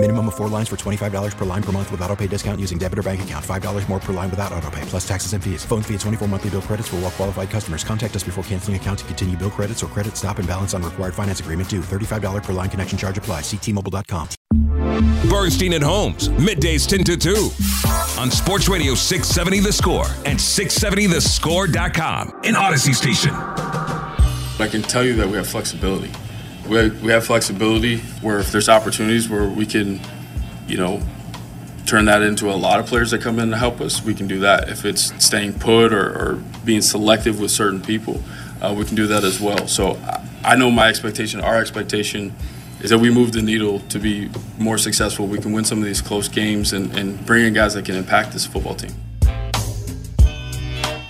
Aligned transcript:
Minimum 0.00 0.28
of 0.28 0.36
four 0.36 0.48
lines 0.48 0.68
for 0.68 0.76
$25 0.76 1.36
per 1.36 1.44
line 1.44 1.62
per 1.62 1.72
month 1.72 1.90
with 1.90 2.00
auto 2.02 2.14
pay 2.14 2.28
discount 2.28 2.60
using 2.60 2.78
debit 2.78 3.00
or 3.00 3.02
bank 3.02 3.20
account. 3.22 3.44
$5 3.44 3.88
more 3.88 3.98
per 3.98 4.12
line 4.12 4.30
without 4.30 4.52
auto 4.52 4.70
pay, 4.70 4.82
plus 4.82 5.06
taxes 5.06 5.32
and 5.32 5.42
fees. 5.42 5.64
Phone 5.64 5.82
fee 5.82 5.94
at 5.94 6.00
24 6.00 6.28
monthly 6.28 6.50
bill 6.50 6.62
credits 6.62 6.86
for 6.86 6.94
all 6.96 7.02
well 7.02 7.10
qualified 7.10 7.50
customers. 7.50 7.82
Contact 7.82 8.14
us 8.14 8.22
before 8.22 8.44
canceling 8.44 8.76
account 8.76 9.00
to 9.00 9.04
continue 9.06 9.36
bill 9.36 9.50
credits 9.50 9.82
or 9.82 9.88
credit 9.88 10.16
stop 10.16 10.38
and 10.38 10.46
balance 10.46 10.72
on 10.72 10.84
required 10.84 11.14
finance 11.14 11.40
agreement 11.40 11.68
due. 11.68 11.80
$35 11.80 12.44
per 12.44 12.52
line 12.52 12.70
connection 12.70 12.96
charge 12.96 13.18
apply. 13.18 13.40
Ctmobile.com. 13.40 14.28
Bernstein 15.28 15.74
at 15.74 15.82
Holmes, 15.82 16.28
middays 16.28 16.86
10 16.86 17.02
to 17.02 17.16
2 17.16 17.50
on 18.20 18.30
Sports 18.30 18.68
Radio 18.68 18.94
670 18.94 19.58
The 19.60 19.72
Score 19.72 20.06
and 20.24 20.38
670thescore.com 20.38 22.42
in 22.44 22.54
Audacy 22.54 22.94
Station. 22.94 23.32
I 23.34 24.68
can 24.70 24.82
tell 24.82 25.04
you 25.04 25.16
that 25.16 25.26
we 25.26 25.34
have 25.34 25.48
flexibility. 25.48 26.12
We 26.68 26.90
we 26.90 27.12
have 27.12 27.24
flexibility 27.24 27.98
where 28.20 28.38
if 28.38 28.52
there's 28.52 28.68
opportunities 28.68 29.28
where 29.28 29.48
we 29.48 29.64
can, 29.66 30.00
you 30.66 30.76
know, 30.76 31.02
turn 31.86 32.04
that 32.04 32.20
into 32.22 32.50
a 32.50 32.54
lot 32.54 32.78
of 32.78 32.86
players 32.86 33.10
that 33.12 33.22
come 33.22 33.38
in 33.38 33.50
to 33.50 33.56
help 33.56 33.80
us, 33.80 34.02
we 34.02 34.14
can 34.14 34.26
do 34.26 34.40
that. 34.40 34.68
If 34.68 34.84
it's 34.84 35.12
staying 35.24 35.54
put 35.54 35.92
or, 35.92 36.10
or 36.10 36.42
being 36.64 36.82
selective 36.82 37.40
with 37.40 37.50
certain 37.50 37.80
people, 37.80 38.22
uh, 38.60 38.74
we 38.76 38.84
can 38.84 38.94
do 38.94 39.06
that 39.06 39.24
as 39.24 39.40
well. 39.40 39.66
So 39.66 39.96
I, 39.96 40.28
I 40.44 40.56
know 40.56 40.70
my 40.70 40.88
expectation, 40.88 41.40
our 41.40 41.56
expectation, 41.58 42.34
is 42.82 42.90
that 42.90 42.98
we 42.98 43.10
move 43.10 43.32
the 43.32 43.42
needle 43.42 43.80
to 43.88 43.98
be 43.98 44.30
more 44.58 44.76
successful. 44.78 45.26
We 45.26 45.38
can 45.38 45.52
win 45.52 45.64
some 45.64 45.78
of 45.78 45.84
these 45.84 46.02
close 46.02 46.28
games 46.28 46.74
and, 46.74 46.94
and 46.96 47.24
bring 47.24 47.46
in 47.46 47.54
guys 47.54 47.74
that 47.74 47.86
can 47.86 47.94
impact 47.94 48.32
this 48.32 48.44
football 48.44 48.74
team. 48.74 48.94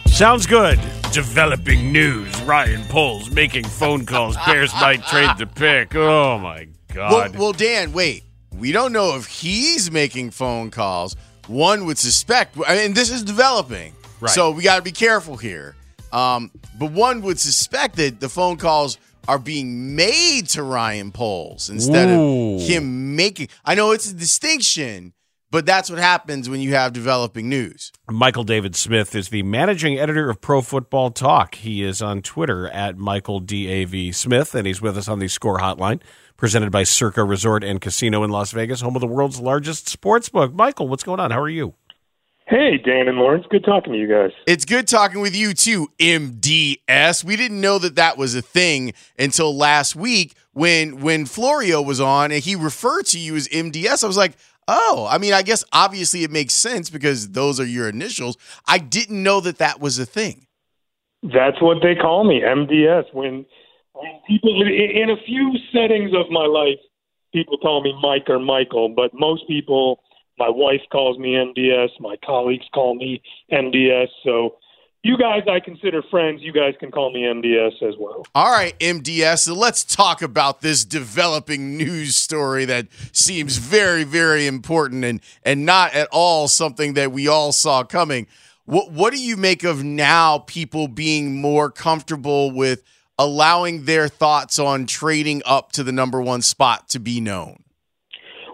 Sounds 0.06 0.46
good. 0.46 0.78
Developing 1.12 1.90
news. 1.90 2.40
Ryan 2.42 2.84
Poles 2.84 3.30
making 3.30 3.64
phone 3.64 4.04
calls. 4.04 4.36
Bears 4.46 4.72
might 4.74 5.02
trade 5.06 5.30
the 5.38 5.46
pick. 5.46 5.94
Oh 5.96 6.38
my 6.38 6.68
Well, 6.94 7.10
God. 7.28 7.36
well, 7.36 7.52
Dan, 7.52 7.92
wait. 7.92 8.24
We 8.52 8.72
don't 8.72 8.92
know 8.92 9.16
if 9.16 9.26
he's 9.26 9.90
making 9.90 10.30
phone 10.32 10.70
calls. 10.70 11.16
One 11.46 11.86
would 11.86 11.96
suspect, 11.98 12.56
I 12.66 12.76
mean, 12.76 12.92
this 12.92 13.10
is 13.10 13.22
developing. 13.24 13.94
Right. 14.20 14.30
So 14.30 14.50
we 14.50 14.62
got 14.62 14.76
to 14.76 14.82
be 14.82 14.92
careful 14.92 15.36
here. 15.36 15.74
Um, 16.12 16.50
but 16.78 16.92
one 16.92 17.22
would 17.22 17.40
suspect 17.40 17.96
that 17.96 18.20
the 18.20 18.28
phone 18.28 18.56
calls 18.58 18.98
are 19.26 19.38
being 19.38 19.96
made 19.96 20.48
to 20.50 20.62
Ryan 20.62 21.10
Poles 21.10 21.70
instead 21.70 22.08
Ooh. 22.10 22.56
of 22.56 22.60
him 22.62 23.16
making. 23.16 23.48
I 23.64 23.74
know 23.74 23.92
it's 23.92 24.10
a 24.10 24.14
distinction, 24.14 25.12
but 25.50 25.66
that's 25.66 25.90
what 25.90 25.98
happens 25.98 26.48
when 26.48 26.60
you 26.60 26.74
have 26.74 26.92
developing 26.92 27.48
news. 27.48 27.92
Michael 28.10 28.44
David 28.44 28.76
Smith 28.76 29.14
is 29.14 29.28
the 29.28 29.42
managing 29.42 29.98
editor 29.98 30.30
of 30.30 30.40
Pro 30.40 30.60
Football 30.60 31.10
Talk. 31.10 31.56
He 31.56 31.82
is 31.82 32.02
on 32.02 32.22
Twitter 32.22 32.68
at 32.68 32.98
Michael 32.98 33.40
DAV 33.40 34.14
Smith, 34.14 34.54
and 34.54 34.66
he's 34.66 34.82
with 34.82 34.98
us 34.98 35.08
on 35.08 35.18
the 35.18 35.28
Score 35.28 35.58
Hotline, 35.58 36.00
presented 36.36 36.70
by 36.70 36.82
Circa 36.82 37.24
Resort 37.24 37.64
and 37.64 37.80
Casino 37.80 38.22
in 38.24 38.30
Las 38.30 38.52
Vegas, 38.52 38.80
home 38.80 38.96
of 38.96 39.00
the 39.00 39.06
world's 39.06 39.40
largest 39.40 39.88
sports 39.88 40.28
book. 40.28 40.52
Michael, 40.52 40.88
what's 40.88 41.04
going 41.04 41.20
on? 41.20 41.30
How 41.30 41.40
are 41.40 41.48
you? 41.48 41.74
Hey, 42.48 42.78
Dan 42.78 43.08
and 43.08 43.18
Lawrence. 43.18 43.44
Good 43.50 43.62
talking 43.62 43.92
to 43.92 43.98
you 43.98 44.08
guys. 44.08 44.30
It's 44.46 44.64
good 44.64 44.88
talking 44.88 45.20
with 45.20 45.36
you 45.36 45.52
too, 45.52 45.88
MDS. 45.98 47.22
We 47.22 47.36
didn't 47.36 47.60
know 47.60 47.78
that 47.78 47.96
that 47.96 48.16
was 48.16 48.34
a 48.34 48.40
thing 48.40 48.94
until 49.18 49.54
last 49.54 49.94
week 49.94 50.34
when 50.54 51.00
when 51.00 51.26
Florio 51.26 51.82
was 51.82 52.00
on 52.00 52.32
and 52.32 52.42
he 52.42 52.56
referred 52.56 53.04
to 53.06 53.18
you 53.18 53.36
as 53.36 53.48
MDS. 53.48 54.02
I 54.02 54.06
was 54.06 54.16
like, 54.16 54.32
oh, 54.68 55.08
I 55.10 55.18
mean, 55.18 55.32
I 55.32 55.42
guess 55.42 55.64
obviously 55.72 56.22
it 56.22 56.30
makes 56.30 56.54
sense 56.54 56.90
because 56.90 57.30
those 57.30 57.58
are 57.58 57.64
your 57.64 57.88
initials. 57.88 58.36
I 58.66 58.78
didn't 58.78 59.22
know 59.22 59.40
that 59.40 59.58
that 59.58 59.80
was 59.80 59.98
a 59.98 60.06
thing. 60.06 60.46
That's 61.22 61.60
what 61.60 61.78
they 61.82 61.96
call 61.96 62.24
me, 62.24 62.42
MDS. 62.42 63.12
When, 63.12 63.44
when 63.94 64.20
people 64.28 64.62
in, 64.62 64.68
in 64.68 65.10
a 65.10 65.16
few 65.26 65.54
settings 65.72 66.12
of 66.14 66.30
my 66.30 66.46
life, 66.46 66.78
people 67.32 67.58
call 67.58 67.82
me 67.82 67.92
Mike 68.00 68.28
or 68.28 68.38
Michael, 68.38 68.88
but 68.88 69.10
most 69.14 69.48
people, 69.48 70.00
my 70.38 70.48
wife 70.48 70.82
calls 70.92 71.18
me 71.18 71.30
MDS, 71.30 71.88
my 71.98 72.16
colleagues 72.24 72.66
call 72.72 72.94
me 72.94 73.20
MDS. 73.50 74.08
So 74.22 74.56
you 75.02 75.16
guys 75.16 75.42
I 75.48 75.60
consider 75.60 76.02
friends. 76.10 76.42
You 76.42 76.52
guys 76.52 76.74
can 76.80 76.90
call 76.90 77.12
me 77.12 77.22
MDS 77.22 77.82
as 77.88 77.94
well. 77.98 78.26
All 78.34 78.50
right, 78.50 78.78
MDS. 78.78 79.40
So 79.40 79.54
let's 79.54 79.84
talk 79.84 80.22
about 80.22 80.60
this 80.60 80.84
developing 80.84 81.76
news 81.76 82.16
story 82.16 82.64
that 82.64 82.88
seems 83.12 83.58
very, 83.58 84.04
very 84.04 84.46
important 84.46 85.04
and 85.04 85.20
and 85.44 85.64
not 85.64 85.94
at 85.94 86.08
all 86.10 86.48
something 86.48 86.94
that 86.94 87.12
we 87.12 87.28
all 87.28 87.52
saw 87.52 87.84
coming. 87.84 88.26
What 88.64 88.90
what 88.90 89.12
do 89.12 89.20
you 89.20 89.36
make 89.36 89.64
of 89.64 89.84
now 89.84 90.38
people 90.38 90.88
being 90.88 91.40
more 91.40 91.70
comfortable 91.70 92.50
with 92.50 92.82
allowing 93.18 93.84
their 93.84 94.08
thoughts 94.08 94.58
on 94.58 94.86
trading 94.86 95.42
up 95.44 95.72
to 95.72 95.82
the 95.82 95.92
number 95.92 96.20
one 96.20 96.42
spot 96.42 96.88
to 96.90 96.98
be 96.98 97.20
known? 97.20 97.62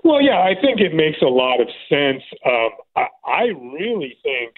Well, 0.03 0.21
yeah, 0.21 0.41
I 0.41 0.55
think 0.61 0.81
it 0.81 0.94
makes 0.94 1.22
a 1.22 1.26
lot 1.26 1.62
of 1.62 1.69
sense. 1.88 2.22
Um, 2.44 2.71
I, 2.94 3.06
I 3.26 3.43
really 3.44 4.19
think 4.22 4.55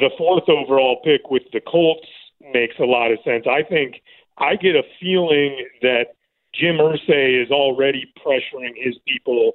the 0.00 0.10
fourth 0.18 0.48
overall 0.48 1.00
pick 1.04 1.30
with 1.30 1.42
the 1.52 1.60
Colts 1.60 2.06
makes 2.52 2.76
a 2.80 2.84
lot 2.84 3.12
of 3.12 3.18
sense. 3.24 3.46
I 3.46 3.62
think 3.62 4.02
I 4.38 4.56
get 4.56 4.74
a 4.74 4.82
feeling 5.00 5.66
that 5.82 6.16
Jim 6.54 6.78
Irsay 6.78 7.42
is 7.42 7.50
already 7.50 8.12
pressuring 8.24 8.72
his 8.76 8.96
people 9.06 9.52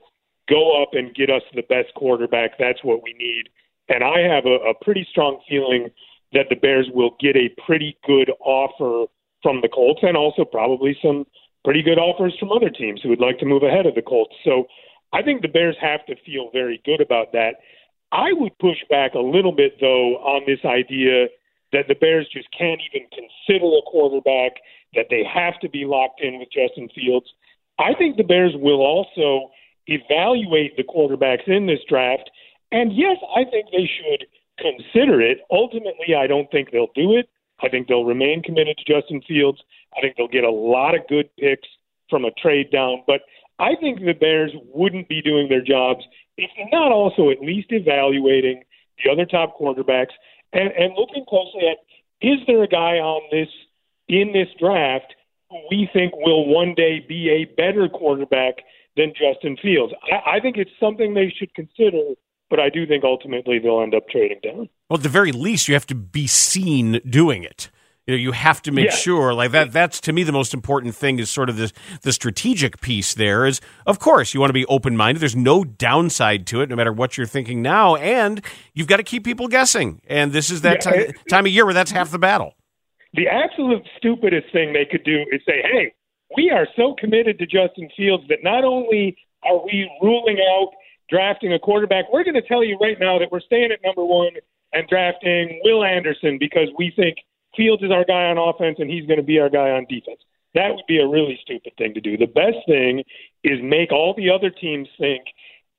go 0.47 0.81
up 0.81 0.89
and 0.94 1.16
get 1.16 1.29
us 1.29 1.41
the 1.53 1.63
best 1.63 1.94
quarterback. 1.95 2.51
That's 2.59 2.84
what 2.84 3.03
we 3.03 3.13
need. 3.13 3.50
And 3.89 4.03
I 4.03 4.19
have 4.19 4.45
a, 4.45 4.69
a 4.69 4.73
pretty 4.84 5.05
strong 5.09 5.41
feeling 5.50 5.89
that 6.34 6.47
the 6.50 6.55
Bears 6.55 6.88
will 6.94 7.16
get 7.19 7.35
a 7.35 7.50
pretty 7.66 7.97
good 8.05 8.31
offer 8.39 9.11
from 9.41 9.61
the 9.61 9.69
Colts 9.69 10.01
and 10.03 10.17
also 10.17 10.45
probably 10.45 10.97
some 11.01 11.25
pretty 11.63 11.81
good 11.81 11.97
offers 11.97 12.35
from 12.39 12.51
other 12.51 12.69
teams 12.69 13.01
who 13.01 13.09
would 13.09 13.19
like 13.19 13.39
to 13.39 13.45
move 13.45 13.63
ahead 13.63 13.85
of 13.85 13.95
the 13.95 14.01
Colts. 14.01 14.35
So 14.44 14.66
I 15.13 15.22
think 15.22 15.41
the 15.41 15.47
Bears 15.47 15.78
have 15.81 16.05
to 16.07 16.16
feel 16.25 16.50
very 16.51 16.81
good 16.85 17.01
about 17.01 17.31
that. 17.34 17.55
I 18.11 18.33
would 18.33 18.57
push 18.59 18.77
back 18.89 19.13
a 19.13 19.19
little 19.19 19.51
bit, 19.51 19.77
though, 19.79 20.16
on 20.17 20.43
this 20.45 20.63
idea 20.63 21.27
that 21.71 21.88
the 21.88 21.95
Bears 21.95 22.27
just 22.31 22.47
can't 22.57 22.79
even 22.93 23.07
consider 23.11 23.66
a 23.66 23.81
quarterback, 23.89 24.53
that 24.93 25.07
they 25.09 25.23
have 25.23 25.59
to 25.59 25.69
be 25.69 25.85
locked 25.85 26.21
in 26.21 26.39
with 26.39 26.49
Justin 26.51 26.89
Fields. 26.95 27.27
I 27.79 27.93
think 27.93 28.16
the 28.16 28.23
Bears 28.23 28.53
will 28.55 28.81
also 28.81 29.51
evaluate 29.88 30.77
the 30.77 30.83
quarterbacks 30.83 31.47
in 31.47 31.67
this 31.67 31.81
draft. 31.88 32.29
And 32.71 32.95
yes, 32.95 33.17
I 33.35 33.43
think 33.43 33.67
they 33.71 33.89
should 33.89 34.25
consider 34.57 35.22
it. 35.22 35.39
Ultimately, 35.51 36.16
I 36.17 36.27
don't 36.27 36.49
think 36.51 36.72
they'll 36.72 36.93
do 36.95 37.17
it. 37.17 37.29
I 37.61 37.69
think 37.69 37.87
they'll 37.87 38.05
remain 38.05 38.41
committed 38.41 38.77
to 38.77 38.93
Justin 38.93 39.22
Fields. 39.27 39.61
I 39.97 40.01
think 40.01 40.16
they'll 40.17 40.27
get 40.27 40.43
a 40.43 40.51
lot 40.51 40.95
of 40.95 41.07
good 41.07 41.29
picks 41.37 41.67
from 42.09 42.25
a 42.25 42.31
trade 42.31 42.72
down. 42.72 43.03
But 43.07 43.22
I 43.59 43.75
think 43.79 43.99
the 43.99 44.13
Bears 44.13 44.51
wouldn't 44.73 45.07
be 45.07 45.21
doing 45.21 45.49
their 45.49 45.63
jobs 45.63 46.03
if 46.38 46.51
not 46.71 46.91
also 46.91 47.29
at 47.29 47.41
least 47.41 47.67
evaluating 47.69 48.63
the 49.03 49.11
other 49.11 49.25
top 49.25 49.57
quarterbacks 49.59 50.13
and, 50.53 50.71
and 50.71 50.93
looking 50.97 51.25
closely 51.27 51.67
at 51.69 51.77
is 52.21 52.39
there 52.47 52.63
a 52.63 52.67
guy 52.67 52.97
on 52.97 53.21
this 53.31 53.49
in 54.07 54.31
this 54.33 54.47
draft 54.59 55.13
who 55.49 55.57
we 55.69 55.89
think 55.93 56.13
will 56.16 56.47
one 56.47 56.73
day 56.75 57.03
be 57.07 57.29
a 57.29 57.45
better 57.55 57.88
quarterback 57.89 58.55
than 58.95 59.13
Justin 59.13 59.57
Fields? 59.61 59.93
I, 60.11 60.37
I 60.37 60.39
think 60.39 60.57
it's 60.57 60.72
something 60.79 61.13
they 61.13 61.33
should 61.37 61.53
consider, 61.53 62.13
but 62.49 62.59
I 62.59 62.69
do 62.69 62.85
think 62.87 63.03
ultimately 63.03 63.59
they'll 63.59 63.81
end 63.81 63.93
up 63.93 64.07
trading 64.09 64.39
down. 64.41 64.69
Well, 64.89 64.97
at 64.97 65.03
the 65.03 65.09
very 65.09 65.31
least, 65.31 65.67
you 65.67 65.73
have 65.73 65.87
to 65.87 65.95
be 65.95 66.27
seen 66.27 67.01
doing 67.07 67.43
it. 67.43 67.69
You 68.07 68.13
know, 68.16 68.19
you 68.21 68.31
have 68.33 68.61
to 68.63 68.71
make 68.71 68.85
Yeah. 68.85 68.91
sure, 68.95 69.33
like 69.33 69.49
that. 69.51 69.71
That's 69.71 69.99
to 70.01 70.13
me 70.13 70.21
the 70.21 70.31
most 70.31 70.53
important 70.53 70.93
thing 70.95 71.17
is 71.17 71.29
sort 71.31 71.49
of 71.49 71.57
the 71.57 71.71
the 72.03 72.13
strategic 72.13 72.79
piece. 72.79 73.16
There 73.16 73.47
is, 73.47 73.61
of 73.88 73.97
course, 73.97 74.33
you 74.33 74.39
want 74.39 74.49
to 74.49 74.53
be 74.53 74.66
open 74.67 74.95
minded. 74.95 75.21
There's 75.21 75.35
no 75.35 75.63
downside 75.63 76.46
to 76.47 76.61
it, 76.61 76.69
no 76.69 76.75
matter 76.75 76.93
what 76.93 77.17
you're 77.17 77.25
thinking 77.25 77.63
now, 77.63 77.96
and 77.96 78.46
you've 78.75 78.87
got 78.87 78.97
to 78.97 79.03
keep 79.03 79.23
people 79.23 79.47
guessing. 79.47 80.02
And 80.07 80.34
this 80.34 80.52
is 80.52 80.61
that 80.61 80.85
Yeah, 80.85 80.91
ti- 80.91 80.99
it- 80.99 81.16
time 81.29 81.47
of 81.47 81.52
year 81.52 81.66
where 81.66 81.73
that's 81.73 81.91
half 81.91 82.11
the 82.11 82.19
battle. 82.19 82.53
the 83.13 83.28
absolute 83.28 83.81
stupidest 83.97 84.51
thing 84.51 84.73
they 84.73 84.85
could 84.85 85.03
do 85.05 85.25
is 85.31 85.41
say, 85.47 85.61
hey, 85.63 85.93
we 86.35 86.51
are 86.51 86.67
so 86.75 86.93
committed 86.99 87.40
to 87.40 87.46
Justin 87.47 87.90
Fields 87.97 88.25
that 88.28 88.43
not 88.43 88.63
only 88.66 89.16
are 89.43 89.63
we 89.66 89.90
ruling 90.01 90.37
out 90.51 90.72
drafting 91.09 91.53
a 91.53 91.58
quarterback, 91.59 92.05
we're 92.11 92.23
going 92.25 92.34
to 92.35 92.41
tell 92.47 92.61
you 92.63 92.78
right 92.78 92.99
now 92.99 93.17
that 93.17 93.31
we're 93.31 93.40
staying 93.40 93.72
at 93.72 93.79
number 93.85 94.03
one 94.03 94.31
and 94.73 94.85
drafting 94.90 95.59
Will 95.63 95.84
Anderson 95.84 96.37
because 96.37 96.67
we 96.78 96.91
think 96.96 97.16
Fields 97.55 97.84
is 97.84 97.91
our 97.91 98.05
guy 98.05 98.25
on 98.25 98.37
offense 98.37 98.78
and 98.79 98.90
he's 98.90 99.05
going 99.05 99.19
to 99.19 99.23
be 99.25 99.40
our 99.40 99.49
guy 99.49 99.72
on 99.72 99.85
defense. 99.90 100.19
That 100.53 100.73
would 100.73 100.85
be 100.87 100.99
a 100.99 101.07
really 101.07 101.37
stupid 101.41 101.73
thing 101.78 101.93
to 101.93 102.02
do. 102.02 102.17
The 102.17 102.28
best 102.28 102.57
thing 102.67 103.03
is 103.43 103.59
make 103.61 103.91
all 103.91 104.13
the 104.16 104.29
other 104.29 104.49
teams 104.49 104.87
think 104.97 105.23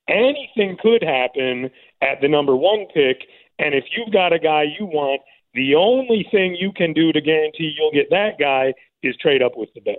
anything 0.09 0.77
could 0.81 1.03
happen 1.03 1.71
at 2.03 2.21
the 2.21 2.29
number 2.29 2.55
one 2.55 2.87
pick. 2.93 3.23
And 3.59 3.75
if 3.75 3.85
you've 3.97 4.13
got 4.13 4.33
a 4.33 4.39
guy 4.39 4.65
you 4.79 4.87
want, 4.87 5.23
the 5.55 5.75
only 5.75 6.27
thing 6.31 6.55
you 6.55 6.73
can 6.73 6.93
do 6.93 7.13
to 7.13 7.21
guarantee 7.21 7.75
you'll 7.77 7.93
get 7.93 8.11
that 8.11 8.39
guy 8.39 8.75
is 9.03 9.17
trade 9.17 9.43
up 9.43 9.57
with 9.57 9.71
the 9.75 9.81
Bears. 9.81 9.99